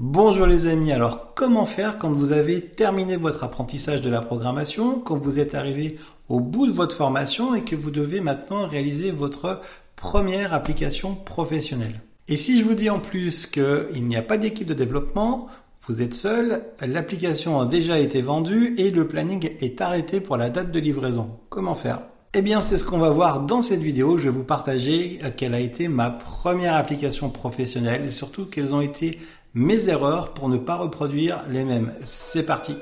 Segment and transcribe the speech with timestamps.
[0.00, 5.00] Bonjour les amis, alors comment faire quand vous avez terminé votre apprentissage de la programmation,
[5.00, 9.10] quand vous êtes arrivé au bout de votre formation et que vous devez maintenant réaliser
[9.10, 9.60] votre
[9.96, 12.00] première application professionnelle?
[12.28, 15.48] Et si je vous dis en plus qu'il n'y a pas d'équipe de développement,
[15.88, 20.48] vous êtes seul, l'application a déjà été vendue et le planning est arrêté pour la
[20.48, 21.40] date de livraison.
[21.48, 22.02] Comment faire?
[22.34, 24.18] Eh bien, c'est ce qu'on va voir dans cette vidéo.
[24.18, 28.82] Je vais vous partager quelle a été ma première application professionnelle et surtout quelles ont
[28.82, 29.18] été
[29.54, 31.92] mes erreurs pour ne pas reproduire les mêmes.
[32.02, 32.74] C'est parti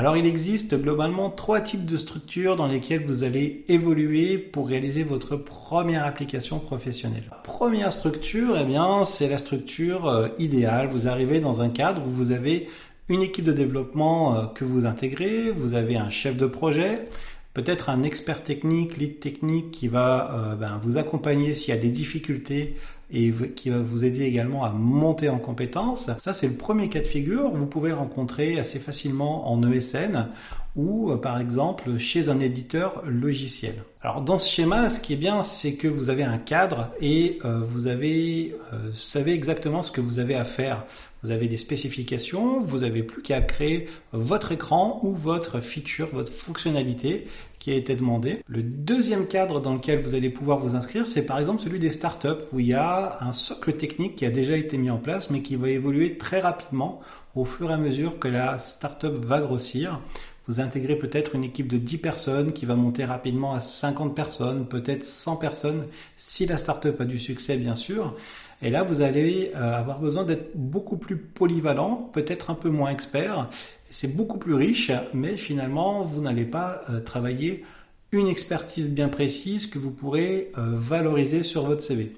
[0.00, 5.02] Alors il existe globalement trois types de structures dans lesquelles vous allez évoluer pour réaliser
[5.02, 7.24] votre première application professionnelle.
[7.42, 10.88] première structure, eh c'est la structure euh, idéale.
[10.90, 12.66] Vous arrivez dans un cadre où vous avez
[13.10, 17.06] une équipe de développement euh, que vous intégrez, vous avez un chef de projet,
[17.54, 21.80] peut-être un expert technique, lead technique qui va euh, ben, vous accompagner s'il y a
[21.80, 22.76] des difficultés
[23.12, 26.10] et qui va vous aider également à monter en compétences.
[26.20, 27.50] Ça, c'est le premier cas de figure.
[27.50, 30.28] Vous pouvez le rencontrer assez facilement en ESN
[30.76, 33.74] ou euh, par exemple chez un éditeur logiciel.
[34.02, 37.38] Alors dans ce schéma, ce qui est bien, c'est que vous avez un cadre et
[37.44, 40.84] euh, vous avez, euh, savez exactement ce que vous avez à faire.
[41.22, 46.32] Vous avez des spécifications, vous n'avez plus qu'à créer votre écran ou votre feature, votre
[46.32, 47.26] fonctionnalité
[47.60, 48.42] qui a été demandée.
[48.48, 51.90] Le deuxième cadre dans lequel vous allez pouvoir vous inscrire, c'est par exemple celui des
[51.90, 55.30] startups où il y a un socle technique qui a déjà été mis en place
[55.30, 57.00] mais qui va évoluer très rapidement
[57.36, 60.00] au fur et à mesure que la startup va grossir.
[60.48, 64.66] Vous intégrez peut-être une équipe de 10 personnes qui va monter rapidement à 50 personnes,
[64.66, 65.86] peut-être 100 personnes,
[66.16, 68.16] si la startup a du succès bien sûr.
[68.62, 72.90] Et là, vous allez euh, avoir besoin d'être beaucoup plus polyvalent, peut-être un peu moins
[72.90, 73.48] expert.
[73.90, 77.64] C'est beaucoup plus riche, mais finalement, vous n'allez pas euh, travailler
[78.12, 82.12] une expertise bien précise que vous pourrez euh, valoriser sur votre CV.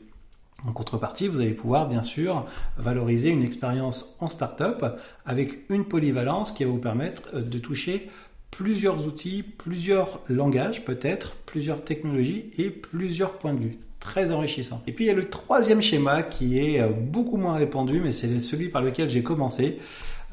[0.67, 4.85] En contrepartie, vous allez pouvoir bien sûr valoriser une expérience en startup
[5.27, 8.11] avec une polyvalence qui va vous permettre de toucher
[8.53, 13.79] plusieurs outils, plusieurs langages peut-être, plusieurs technologies et plusieurs points de vue.
[13.99, 14.81] Très enrichissant.
[14.87, 18.13] Et puis il y a le troisième schéma qui est euh, beaucoup moins répandu, mais
[18.13, 19.81] c'est celui par lequel j'ai commencé.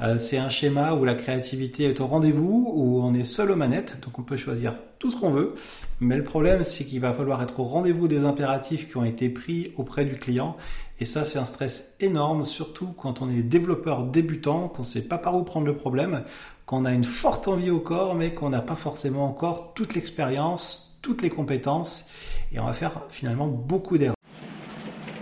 [0.02, 3.56] Euh, c'est un schéma où la créativité est au rendez-vous, où on est seul aux
[3.56, 5.56] manettes, donc on peut choisir tout ce qu'on veut.
[6.00, 9.30] Mais le problème, c'est qu'il va falloir être au rendez-vous des impératifs qui ont été
[9.30, 10.56] pris auprès du client.
[11.02, 15.02] Et ça, c'est un stress énorme, surtout quand on est développeur débutant, qu'on ne sait
[15.02, 16.24] pas par où prendre le problème,
[16.70, 21.00] qu'on a une forte envie au corps, mais qu'on n'a pas forcément encore toute l'expérience,
[21.02, 22.06] toutes les compétences.
[22.52, 24.16] Et on va faire finalement beaucoup d'erreurs.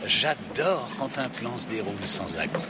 [0.06, 2.66] J'adore quand un plan se déroule sans accroc.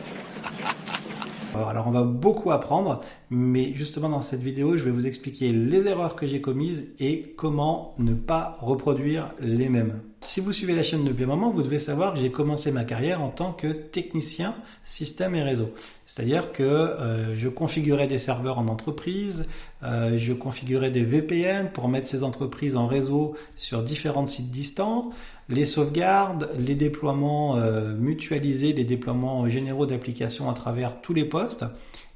[1.65, 5.87] Alors on va beaucoup apprendre, mais justement dans cette vidéo, je vais vous expliquer les
[5.87, 9.99] erreurs que j'ai commises et comment ne pas reproduire les mêmes.
[10.21, 12.85] Si vous suivez la chaîne depuis un moment, vous devez savoir que j'ai commencé ma
[12.85, 15.71] carrière en tant que technicien système et réseau.
[16.07, 19.45] C'est-à-dire que euh, je configurais des serveurs en entreprise,
[19.83, 25.11] euh, je configurais des VPN pour mettre ces entreprises en réseau sur différents sites distants,
[25.49, 31.65] les sauvegardes, les déploiements euh, mutualisés, les déploiements généraux d'applications à travers tous les postes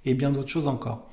[0.05, 1.07] et bien d'autres choses encore.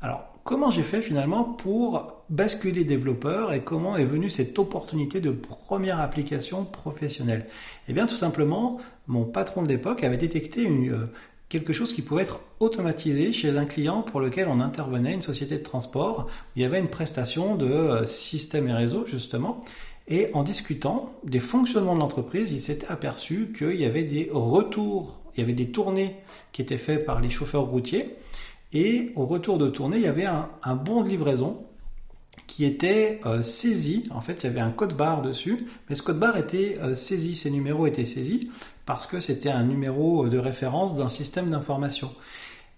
[0.00, 5.30] Alors, comment j'ai fait finalement pour basculer développeur et comment est venue cette opportunité de
[5.30, 7.46] première application professionnelle?
[7.88, 11.06] Eh bien, tout simplement, mon patron de l'époque avait détecté une, euh,
[11.48, 15.58] quelque chose qui pouvait être automatisé chez un client pour lequel on intervenait, une société
[15.58, 19.64] de transport, où il y avait une prestation de euh, système et réseau justement.
[20.08, 25.18] Et en discutant des fonctionnements de l'entreprise, il s'était aperçu qu'il y avait des retours,
[25.34, 26.16] il y avait des tournées
[26.52, 28.16] qui étaient faites par les chauffeurs routiers.
[28.72, 31.62] Et au retour de tournée, il y avait un, bon de livraison
[32.46, 34.08] qui était euh, saisi.
[34.10, 36.94] En fait, il y avait un code barre dessus, mais ce code barre était euh,
[36.94, 38.48] saisi, ces numéros étaient saisis
[38.88, 42.10] parce que c'était un numéro de référence d'un système d'information.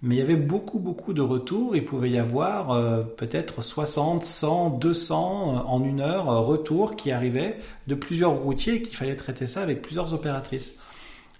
[0.02, 1.76] Mais il y avait beaucoup, beaucoup de retours.
[1.76, 7.12] Il pouvait y avoir euh, peut-être 60, 100, 200 en une heure euh, retours qui
[7.12, 10.76] arrivaient de plusieurs routiers et qu'il fallait traiter ça avec plusieurs opératrices.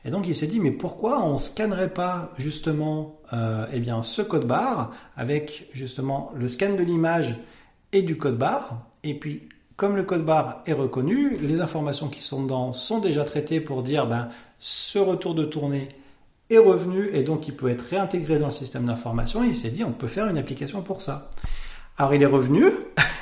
[0.05, 4.23] Et donc il s'est dit mais pourquoi on scannerait pas justement euh, eh bien ce
[4.23, 7.34] code barre avec justement le scan de l'image
[7.93, 8.87] et du code barre?
[9.05, 13.25] Et puis comme le code barre est reconnu, les informations qui sont dedans sont déjà
[13.25, 15.88] traitées pour dire ben ce retour de tournée
[16.50, 19.43] est revenu et donc il peut être réintégré dans le système d'information.
[19.44, 21.31] Il s'est dit on peut faire une application pour ça.
[21.97, 22.64] Alors il est revenu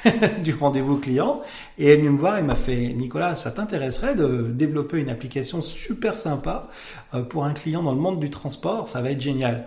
[0.45, 1.43] du rendez-vous client
[1.79, 5.63] et est venu me voir, il m'a fait Nicolas, ça t'intéresserait de développer une application
[5.63, 6.69] super sympa
[7.15, 9.67] euh, pour un client dans le monde du transport, ça va être génial.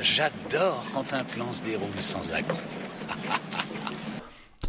[0.00, 2.58] J'adore quand un plan se déroule sans accroc.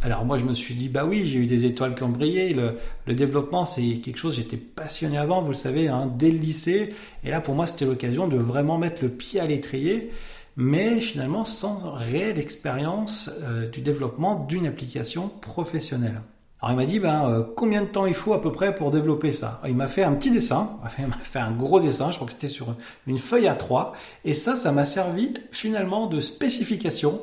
[0.01, 2.53] Alors moi je me suis dit bah oui j'ai eu des étoiles qui ont brillé
[2.53, 2.75] le,
[3.13, 6.93] développement c'est quelque chose j'étais passionné avant vous le savez hein, dès le lycée
[7.23, 10.11] et là pour moi c'était l'occasion de vraiment mettre le pied à l'étrier
[10.55, 16.21] mais finalement sans réelle expérience euh, du développement d'une application professionnelle.
[16.61, 18.91] Alors il m'a dit ben euh, combien de temps il faut à peu près pour
[18.91, 19.61] développer ça?
[19.67, 22.33] Il m'a fait un petit dessin, il m'a fait un gros dessin, je crois que
[22.33, 22.75] c'était sur
[23.07, 23.93] une feuille à 3
[24.25, 27.21] et ça ça m'a servi finalement de spécification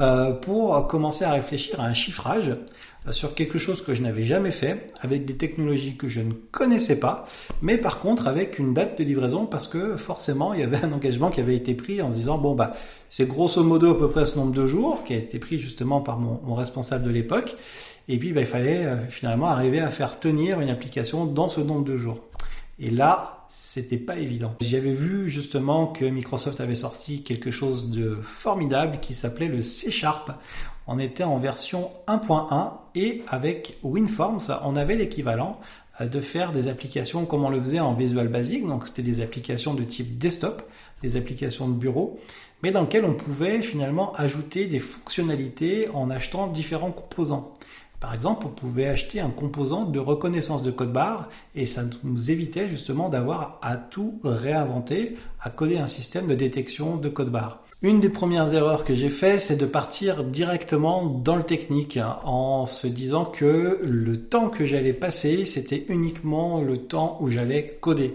[0.00, 2.56] euh, pour commencer à réfléchir à un chiffrage
[3.06, 6.32] euh, sur quelque chose que je n'avais jamais fait, avec des technologies que je ne
[6.32, 7.26] connaissais pas,
[7.62, 10.92] mais par contre avec une date de livraison parce que forcément il y avait un
[10.92, 12.72] engagement qui avait été pris en se disant bon bah
[13.10, 16.00] c'est grosso modo à peu près ce nombre de jours qui a été pris justement
[16.00, 17.56] par mon, mon responsable de l'époque
[18.08, 21.60] et puis bah, il fallait euh, finalement arriver à faire tenir une application dans ce
[21.60, 22.18] nombre de jours.
[22.78, 24.54] Et là, c'était pas évident.
[24.60, 29.90] J'avais vu justement que Microsoft avait sorti quelque chose de formidable qui s'appelait le C
[29.92, 30.32] Sharp.
[30.86, 35.60] On était en version 1.1 et avec WinForms, on avait l'équivalent
[36.00, 38.66] euh, de faire des applications comme on le faisait en Visual Basic.
[38.66, 40.68] Donc c'était des applications de type desktop,
[41.00, 42.18] des applications de bureau,
[42.62, 47.52] mais dans lesquelles on pouvait finalement ajouter des fonctionnalités en achetant différents composants.
[48.04, 52.30] Par exemple, on pouvait acheter un composant de reconnaissance de code barre et ça nous
[52.30, 57.60] évitait justement d'avoir à tout réinventer, à coder un système de détection de code barre.
[57.80, 62.18] Une des premières erreurs que j'ai fait, c'est de partir directement dans le technique hein,
[62.24, 67.78] en se disant que le temps que j'allais passer, c'était uniquement le temps où j'allais
[67.80, 68.14] coder.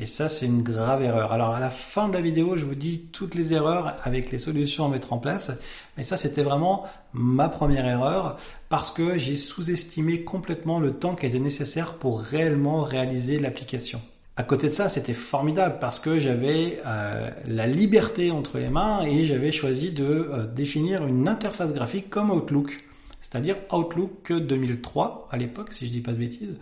[0.00, 1.32] Et ça, c'est une grave erreur.
[1.32, 4.38] Alors, à la fin de la vidéo, je vous dis toutes les erreurs avec les
[4.38, 5.50] solutions à mettre en place.
[5.96, 11.26] Mais ça, c'était vraiment ma première erreur parce que j'ai sous-estimé complètement le temps qui
[11.26, 14.00] était nécessaire pour réellement réaliser l'application.
[14.36, 19.02] À côté de ça, c'était formidable parce que j'avais euh, la liberté entre les mains
[19.02, 22.84] et j'avais choisi de euh, définir une interface graphique comme Outlook,
[23.20, 26.54] c'est-à-dire Outlook 2003 à l'époque, si je dis pas de bêtises.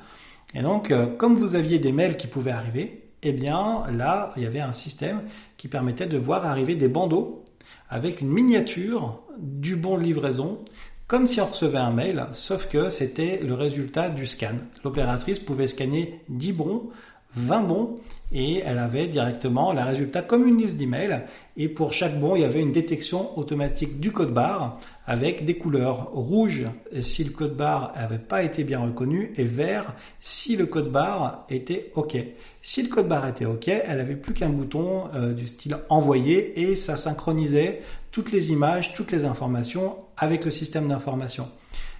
[0.54, 4.42] Et donc, euh, comme vous aviez des mails qui pouvaient arriver, eh bien là, il
[4.42, 5.22] y avait un système
[5.56, 7.44] qui permettait de voir arriver des bandeaux
[7.88, 10.58] avec une miniature du bon de livraison,
[11.06, 14.56] comme si on recevait un mail, sauf que c'était le résultat du scan.
[14.84, 16.90] L'opératrice pouvait scanner 10 bons
[17.36, 17.94] 20 bons
[18.32, 21.22] et elle avait directement le résultat comme une liste d'emails
[21.56, 25.56] et pour chaque bon il y avait une détection automatique du code barre avec des
[25.56, 26.64] couleurs rouge
[27.00, 31.46] si le code barre n'avait pas été bien reconnu et vert si le code barre
[31.48, 32.16] était OK.
[32.62, 36.60] Si le code barre était OK, elle avait plus qu'un bouton euh, du style envoyer
[36.60, 41.48] et ça synchronisait toutes les images, toutes les informations avec le système d'information.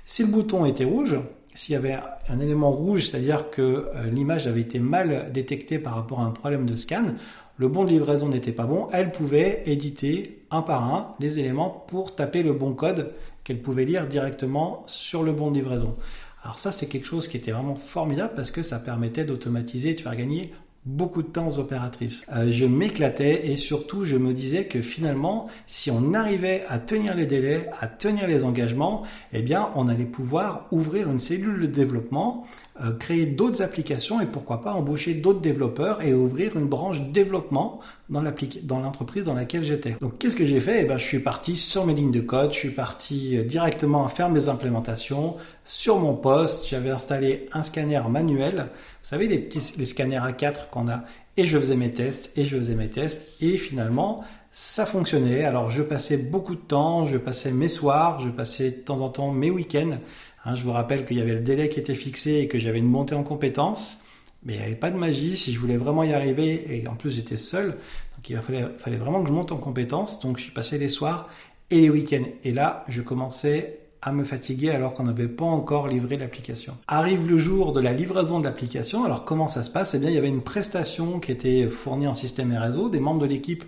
[0.04, 1.18] Si le bouton était rouge,
[1.56, 1.98] s'il y avait
[2.28, 6.30] un élément rouge, c'est-à-dire que euh, l'image avait été mal détectée par rapport à un
[6.30, 7.14] problème de scan,
[7.58, 11.70] le bon de livraison n'était pas bon, elle pouvait éditer un par un les éléments
[11.88, 13.12] pour taper le bon code
[13.44, 15.96] qu'elle pouvait lire directement sur le bon de livraison.
[16.44, 19.94] Alors ça, c'est quelque chose qui était vraiment formidable parce que ça permettait d'automatiser et
[19.94, 20.52] de faire gagner
[20.86, 22.24] beaucoup de temps aux opératrices.
[22.34, 27.16] Euh, je m'éclatais et surtout je me disais que finalement, si on arrivait à tenir
[27.16, 29.02] les délais, à tenir les engagements,
[29.32, 32.46] eh bien, on allait pouvoir ouvrir une cellule de développement,
[32.82, 37.80] euh, créer d'autres applications et pourquoi pas embaucher d'autres développeurs et ouvrir une branche développement
[38.08, 39.96] dans l'entreprise dans, laquelle j'étais.
[40.00, 40.84] Donc, qu'est-ce que j'ai fait?
[40.84, 44.06] Eh ben, je suis parti sur mes lignes de code, je suis parti euh, directement
[44.06, 45.36] à faire mes implémentations
[45.66, 46.68] sur mon poste.
[46.68, 48.70] J'avais installé un scanner manuel
[49.06, 51.04] vous savez, les petits les scanners A4 qu'on a.
[51.36, 55.44] Et je faisais mes tests, et je faisais mes tests, et finalement, ça fonctionnait.
[55.44, 59.08] Alors, je passais beaucoup de temps, je passais mes soirs, je passais de temps en
[59.08, 59.98] temps mes week-ends.
[60.44, 62.80] Hein, je vous rappelle qu'il y avait le délai qui était fixé et que j'avais
[62.80, 63.98] une montée en compétences.
[64.42, 65.36] Mais il n'y avait pas de magie.
[65.36, 67.76] Si je voulais vraiment y arriver, et en plus j'étais seul,
[68.16, 70.18] donc il fallait, vraiment que je monte en compétences.
[70.18, 71.28] Donc, je passais les soirs
[71.70, 72.26] et les week-ends.
[72.42, 76.76] Et là, je commençais à me fatiguer alors qu'on n'avait pas encore livré l'application.
[76.88, 79.94] Arrive le jour de la livraison de l'application, alors comment ça se passe?
[79.94, 83.00] Eh bien, il y avait une prestation qui était fournie en système et réseau, des
[83.00, 83.64] membres de l'équipe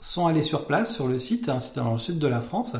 [0.00, 2.76] sont allés sur place, sur le site, hein, c'était dans le sud de la France.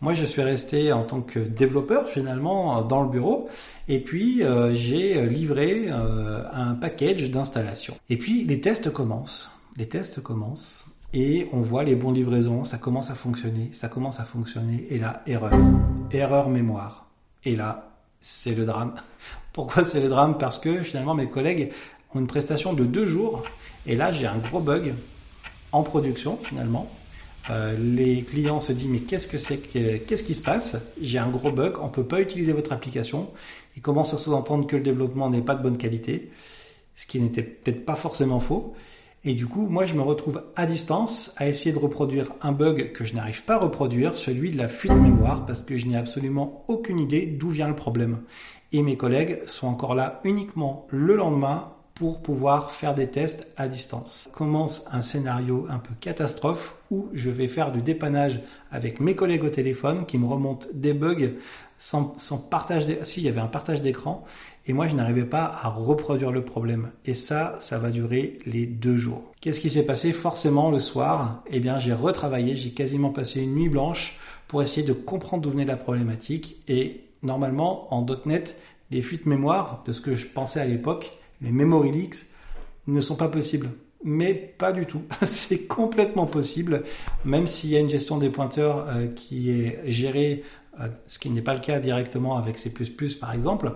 [0.00, 3.48] Moi, je suis resté en tant que développeur finalement dans le bureau,
[3.88, 7.94] et puis euh, j'ai livré euh, un package d'installation.
[8.10, 9.50] Et puis les tests commencent.
[9.76, 14.18] Les tests commencent et on voit les bons livraisons, ça commence à fonctionner, ça commence
[14.18, 15.52] à fonctionner, et là, erreur,
[16.12, 17.06] erreur mémoire.
[17.44, 18.94] Et là, c'est le drame.
[19.52, 20.38] Pourquoi c'est le drame?
[20.38, 21.72] Parce que finalement, mes collègues
[22.14, 23.42] ont une prestation de deux jours,
[23.86, 24.94] et là, j'ai un gros bug
[25.72, 26.88] en production finalement.
[27.50, 30.76] Euh, les clients se disent mais qu'est-ce que c'est qu'est-ce qui se passe?
[31.00, 33.30] J'ai un gros bug, on peut pas utiliser votre application.
[33.76, 36.30] Ils commencent à sous-entendre que le développement n'est pas de bonne qualité,
[36.94, 38.74] ce qui n'était peut-être pas forcément faux.
[39.26, 42.92] Et du coup, moi, je me retrouve à distance à essayer de reproduire un bug
[42.92, 45.86] que je n'arrive pas à reproduire, celui de la fuite de mémoire, parce que je
[45.86, 48.20] n'ai absolument aucune idée d'où vient le problème.
[48.72, 53.68] Et mes collègues sont encore là uniquement le lendemain pour pouvoir faire des tests à
[53.68, 54.28] distance.
[54.32, 58.40] Commence un scénario un peu catastrophe où je vais faire du dépannage
[58.72, 61.34] avec mes collègues au téléphone qui me remontent des bugs
[61.78, 62.16] sans,
[62.50, 62.84] partage.
[63.04, 64.24] Si, y avait un partage d'écran
[64.66, 66.90] et moi je n'arrivais pas à reproduire le problème.
[67.04, 69.22] Et ça, ça va durer les deux jours.
[69.40, 73.54] Qu'est-ce qui s'est passé Forcément, le soir, eh bien j'ai retravaillé, j'ai quasiment passé une
[73.54, 78.58] nuit blanche pour essayer de comprendre d'où venait la problématique et normalement en .NET,
[78.90, 82.26] les fuites mémoire de ce que je pensais à l'époque les memory leaks
[82.86, 83.70] ne sont pas possibles.
[84.02, 85.02] Mais pas du tout.
[85.24, 86.82] C'est complètement possible,
[87.24, 90.44] même s'il y a une gestion des pointeurs euh, qui est gérée,
[90.80, 92.72] euh, ce qui n'est pas le cas directement avec C++
[93.18, 93.72] par exemple.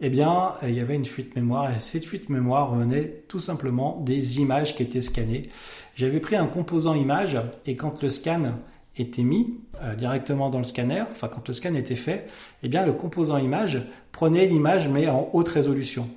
[0.00, 3.38] Eh bien, euh, il y avait une fuite mémoire et cette fuite mémoire venait tout
[3.38, 5.50] simplement des images qui étaient scannées.
[5.94, 8.54] J'avais pris un composant image et quand le scan
[8.98, 9.58] était mis
[9.98, 12.28] directement dans le scanner, enfin quand le scan était fait,
[12.62, 16.08] eh bien le composant image prenait l'image mais en haute résolution.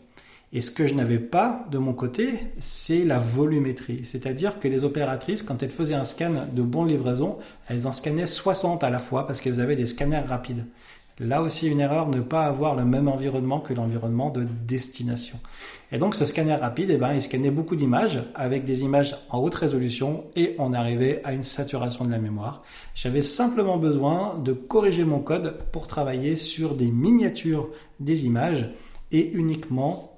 [0.52, 4.04] Et ce que je n'avais pas de mon côté, c'est la volumétrie.
[4.04, 7.38] C'est-à-dire que les opératrices, quand elles faisaient un scan de bon livraison,
[7.68, 10.66] elles en scannaient 60 à la fois parce qu'elles avaient des scanners rapides.
[11.20, 15.38] Là aussi, une erreur, ne pas avoir le même environnement que l'environnement de destination.
[15.92, 19.40] Et donc, ce scanner rapide, eh ben, il scannait beaucoup d'images avec des images en
[19.40, 22.64] haute résolution et on arrivait à une saturation de la mémoire.
[22.96, 28.70] J'avais simplement besoin de corriger mon code pour travailler sur des miniatures des images
[29.12, 30.09] et uniquement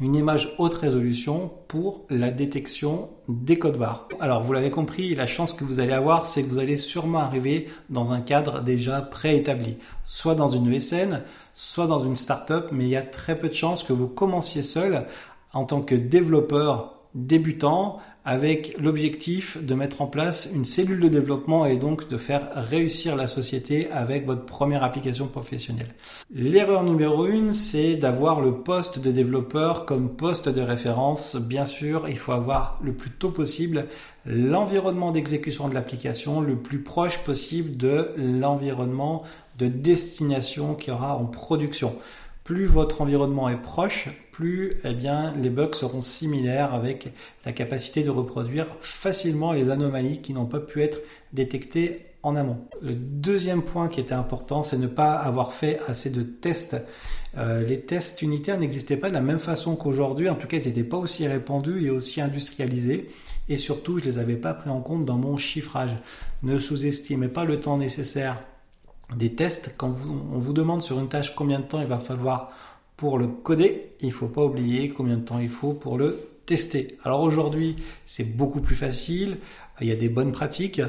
[0.00, 4.08] une image haute résolution pour la détection des codes barres.
[4.20, 7.18] Alors vous l'avez compris, la chance que vous allez avoir, c'est que vous allez sûrement
[7.18, 12.84] arriver dans un cadre déjà préétabli, soit dans une ESN, soit dans une startup, mais
[12.84, 15.06] il y a très peu de chances que vous commenciez seul
[15.52, 17.98] en tant que développeur débutant
[18.28, 23.16] avec l'objectif de mettre en place une cellule de développement et donc de faire réussir
[23.16, 25.94] la société avec votre première application professionnelle.
[26.30, 31.36] L'erreur numéro une, c'est d'avoir le poste de développeur comme poste de référence.
[31.36, 33.86] Bien sûr, il faut avoir le plus tôt possible
[34.26, 39.22] l'environnement d'exécution de l'application le plus proche possible de l'environnement
[39.56, 41.96] de destination qui aura en production
[42.48, 44.94] plus votre environnement est proche, plus eh
[45.38, 47.12] les bugs seront similaires avec
[47.44, 51.02] la capacité de reproduire facilement les anomalies qui n'ont pas pu être
[51.34, 52.56] détectées en amont.
[52.80, 56.78] Le deuxième point qui était important, c'est ne pas avoir fait assez de tests.
[57.36, 60.68] Euh, les tests unitaires n'existaient pas de la même façon qu'aujourd'hui, en tout cas ils
[60.68, 63.10] n'étaient pas aussi répandus et aussi industrialisés,
[63.50, 65.96] et surtout je ne les avais pas pris en compte dans mon chiffrage.
[66.42, 68.42] Ne sous-estimez pas le temps nécessaire
[69.16, 69.74] des tests.
[69.76, 69.94] Quand
[70.32, 72.52] on vous demande sur une tâche combien de temps il va falloir
[72.96, 76.20] pour le coder, il ne faut pas oublier combien de temps il faut pour le
[76.46, 76.98] tester.
[77.04, 79.38] Alors aujourd'hui, c'est beaucoup plus facile,
[79.80, 80.82] il y a des bonnes pratiques,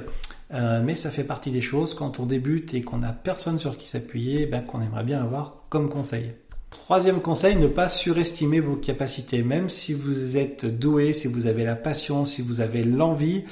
[0.52, 3.78] euh, mais ça fait partie des choses quand on débute et qu'on n'a personne sur
[3.78, 6.32] qui s'appuyer, ben, qu'on aimerait bien avoir comme conseil.
[6.72, 9.44] Troisième conseil, ne pas surestimer vos capacités.
[9.44, 13.44] Même si vous êtes doué, si vous avez la passion, si vous avez l'envie,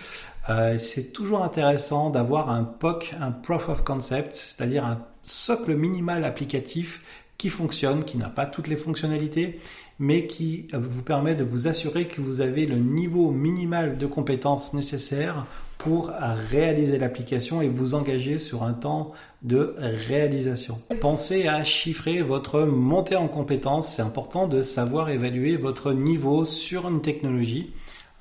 [0.50, 6.24] euh, c'est toujours intéressant d'avoir un POC, un Proof of Concept, c'est-à-dire un socle minimal
[6.24, 7.02] applicatif
[7.38, 9.60] qui fonctionne, qui n'a pas toutes les fonctionnalités,
[10.00, 14.06] mais qui euh, vous permet de vous assurer que vous avez le niveau minimal de
[14.06, 15.46] compétences nécessaires
[15.78, 16.12] pour
[16.50, 19.12] réaliser l'application et vous engager sur un temps
[19.44, 20.82] de réalisation.
[21.02, 23.96] Pensez à chiffrer votre montée en compétences.
[23.96, 27.72] C'est important de savoir évaluer votre niveau sur une technologie.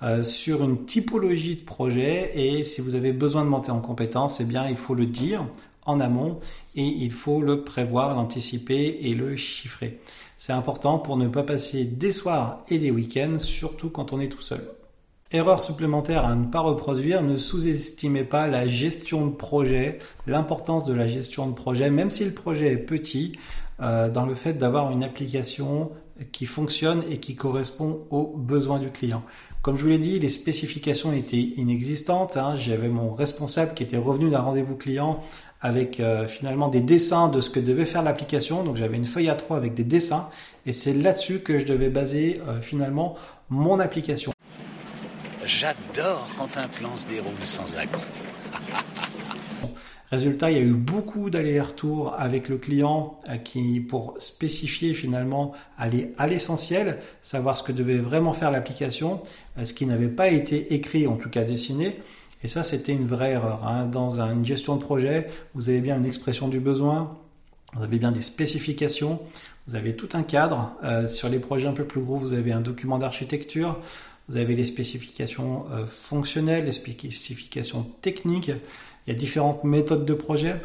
[0.02, 4.40] Euh, sur une typologie de projet et si vous avez besoin de monter en compétence,
[4.40, 5.46] eh bien il faut le dire
[5.86, 6.38] en amont
[6.74, 9.98] et il faut le prévoir, l'anticiper et le chiffrer.
[10.36, 14.28] C'est important pour ne pas passer des soirs et des week-ends, surtout quand on est
[14.28, 14.68] tout seul.
[15.32, 20.94] Erreur supplémentaire à ne pas reproduire, ne sous-estimez pas la gestion de projet, l'importance de
[20.94, 23.36] la gestion de projet, même si le projet est petit,
[23.80, 25.90] euh, dans le fait d'avoir une application
[26.30, 29.22] qui fonctionne et qui correspond aux besoins du client.
[29.62, 32.36] Comme je vous l'ai dit, les spécifications étaient inexistantes.
[32.36, 32.54] Hein.
[32.56, 35.20] J'avais mon responsable qui était revenu d'un rendez-vous client
[35.60, 38.62] avec euh, finalement des dessins de ce que devait faire l'application.
[38.62, 40.28] Donc j'avais une feuille A3 avec des dessins
[40.66, 43.16] et c'est là-dessus que je devais baser euh, finalement
[43.50, 44.32] mon application.
[45.46, 48.02] J'adore quand un plan se déroule sans accroc.
[50.10, 55.52] Résultat, il y a eu beaucoup d'allers-retours avec le client euh, qui, pour spécifier finalement,
[55.78, 59.22] aller à l'essentiel, savoir ce que devait vraiment faire l'application,
[59.56, 62.00] euh, ce qui n'avait pas été écrit, en tout cas dessiné.
[62.42, 63.66] Et ça, c'était une vraie erreur.
[63.66, 63.86] Hein.
[63.86, 67.16] Dans une gestion de projet, vous avez bien une expression du besoin,
[67.74, 69.20] vous avez bien des spécifications,
[69.68, 70.74] vous avez tout un cadre.
[70.82, 73.78] Euh, sur les projets un peu plus gros, vous avez un document d'architecture.
[74.28, 80.14] Vous avez les spécifications euh, fonctionnelles, les spécifications techniques, il y a différentes méthodes de
[80.14, 80.56] projet.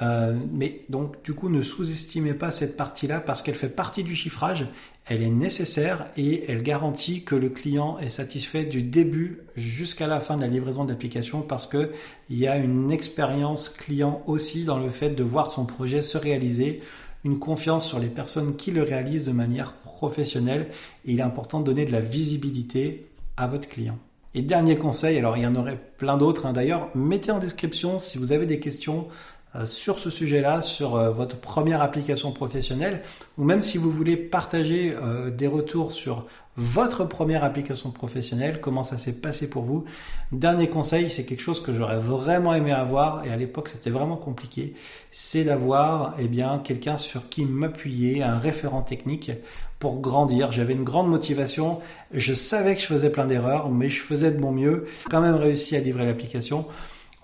[0.00, 4.14] Euh, mais donc du coup ne sous-estimez pas cette partie-là parce qu'elle fait partie du
[4.14, 4.66] chiffrage,
[5.06, 10.20] elle est nécessaire et elle garantit que le client est satisfait du début jusqu'à la
[10.20, 11.90] fin de la livraison de l'application parce que
[12.30, 16.16] il y a une expérience client aussi dans le fait de voir son projet se
[16.16, 16.80] réaliser,
[17.28, 20.68] une confiance sur les personnes qui le réalisent de manière professionnelle
[21.04, 23.06] et il est important de donner de la visibilité
[23.36, 23.98] à votre client.
[24.34, 27.98] Et dernier conseil, alors il y en aurait plein d'autres hein, d'ailleurs, mettez en description
[27.98, 29.08] si vous avez des questions
[29.54, 33.02] euh, sur ce sujet-là, sur euh, votre première application professionnelle,
[33.38, 36.26] ou même si vous voulez partager euh, des retours sur
[36.58, 39.84] votre première application professionnelle, comment ça s'est passé pour vous.
[40.32, 44.16] Dernier conseil, c'est quelque chose que j'aurais vraiment aimé avoir, et à l'époque c'était vraiment
[44.16, 44.74] compliqué,
[45.12, 49.30] c'est d'avoir eh bien quelqu'un sur qui m'appuyer, un référent technique
[49.78, 50.50] pour grandir.
[50.50, 51.78] J'avais une grande motivation,
[52.12, 55.36] je savais que je faisais plein d'erreurs, mais je faisais de mon mieux, quand même
[55.36, 56.66] réussi à livrer l'application.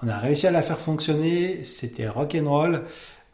[0.00, 2.82] On a réussi à la faire fonctionner, c'était rock'n'roll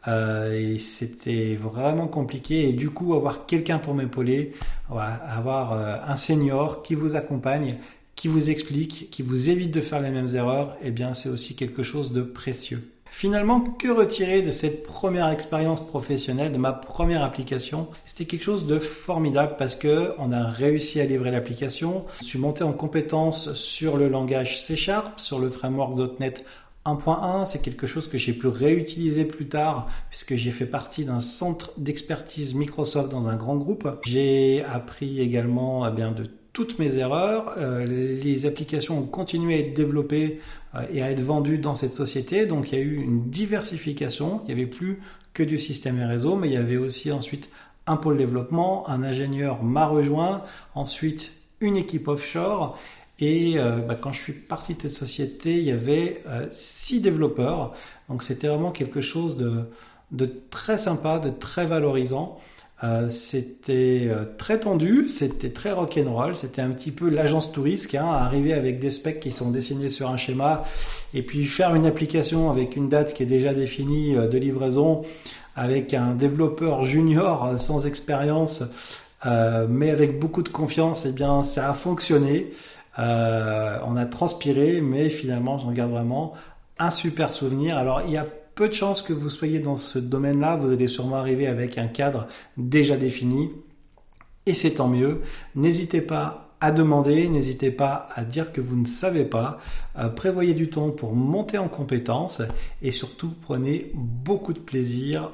[0.07, 2.69] euh, c'était vraiment compliqué.
[2.69, 4.53] Et du coup, avoir quelqu'un pour m'épauler,
[4.89, 7.77] avoir euh, un senior qui vous accompagne,
[8.15, 11.55] qui vous explique, qui vous évite de faire les mêmes erreurs, eh bien, c'est aussi
[11.55, 12.87] quelque chose de précieux.
[13.13, 17.89] Finalement, que retirer de cette première expérience professionnelle, de ma première application?
[18.05, 22.05] C'était quelque chose de formidable parce que on a réussi à livrer l'application.
[22.21, 26.45] Je suis monté en compétence sur le langage C Sharp, sur le framework .NET
[26.85, 31.21] 1.1, c'est quelque chose que j'ai pu réutiliser plus tard puisque j'ai fait partie d'un
[31.21, 33.87] centre d'expertise Microsoft dans un grand groupe.
[34.05, 37.53] J'ai appris également eh bien, de toutes mes erreurs.
[37.57, 40.41] Euh, les applications ont continué à être développées
[40.75, 42.45] euh, et à être vendues dans cette société.
[42.45, 44.41] Donc il y a eu une diversification.
[44.43, 45.01] Il n'y avait plus
[45.33, 47.49] que du système et réseau, mais il y avait aussi ensuite
[47.87, 48.89] un pôle développement.
[48.89, 50.43] Un ingénieur m'a rejoint.
[50.75, 52.77] Ensuite, une équipe offshore.
[53.21, 57.73] Et euh, bah, quand je suis parti de cette société, il y avait six développeurs.
[58.09, 62.39] Donc c'était vraiment quelque chose de, très sympa, de très valorisant.
[62.83, 68.07] Euh, c'était euh, très tendu, c'était très rock'n'roll, c'était un petit peu l'agence touriste, hein,
[68.07, 70.63] arriver avec des specs qui sont dessinés sur un schéma
[71.13, 75.03] et puis faire une application avec une date qui est déjà définie euh, de livraison
[75.55, 78.63] avec un développeur junior sans expérience
[79.69, 82.51] mais avec beaucoup de confiance, eh bien ça a fonctionné.
[82.97, 86.33] On a transpiré, mais finalement j'en garde vraiment
[86.79, 87.77] un super souvenir.
[87.77, 88.25] Alors il y a
[88.55, 90.55] peu de chances que vous soyez dans ce domaine-là.
[90.55, 92.27] Vous allez sûrement arriver avec un cadre
[92.57, 93.49] déjà défini.
[94.45, 95.21] Et c'est tant mieux.
[95.55, 99.59] N'hésitez pas à demander, n'hésitez pas à dire que vous ne savez pas.
[99.97, 102.41] Euh, prévoyez du temps pour monter en compétences
[102.81, 105.31] et surtout prenez beaucoup de plaisir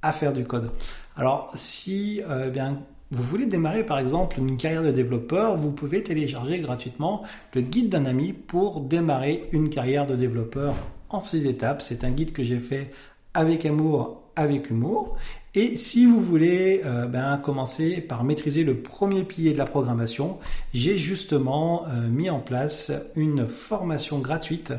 [0.00, 0.70] à faire du code.
[1.16, 2.78] Alors si euh, eh bien
[3.10, 7.22] vous voulez démarrer par exemple une carrière de développeur, vous pouvez télécharger gratuitement
[7.54, 10.74] le guide d'un ami pour démarrer une carrière de développeur
[11.08, 11.82] en six étapes.
[11.82, 12.92] C'est un guide que j'ai fait
[13.34, 15.16] avec amour, avec humour.
[15.56, 20.38] Et si vous voulez euh, ben, commencer par maîtriser le premier pilier de la programmation,
[20.72, 24.72] j'ai justement euh, mis en place une formation gratuite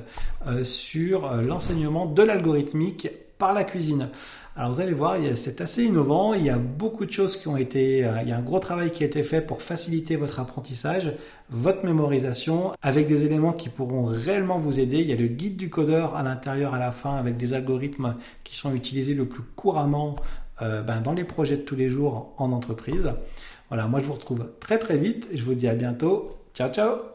[0.47, 3.09] euh, sur l'enseignement de l'algorithmique
[3.53, 4.09] la cuisine.
[4.55, 7.55] Alors vous allez voir, c'est assez innovant, il y a beaucoup de choses qui ont
[7.55, 10.41] été, euh, il y a un gros travail qui a été fait pour faciliter votre
[10.41, 11.13] apprentissage,
[11.49, 14.99] votre mémorisation, avec des éléments qui pourront réellement vous aider.
[14.99, 18.15] Il y a le guide du codeur à l'intérieur à la fin avec des algorithmes
[18.43, 20.15] qui sont utilisés le plus couramment
[20.61, 23.13] euh, ben, dans les projets de tous les jours en entreprise.
[23.69, 27.10] Voilà, moi je vous retrouve très très vite, je vous dis à bientôt, ciao ciao